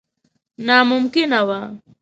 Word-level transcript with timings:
ناممکنه 0.67 1.39
وه. 1.47 1.59